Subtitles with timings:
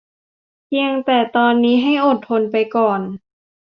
[0.67, 3.01] เพียงแต่ตอนนี้ให้อดทนไปก่อน